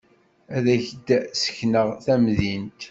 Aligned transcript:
Ad 0.55 0.65
ak-d-sekneɣ 0.75 1.87
tamdint. 2.05 2.79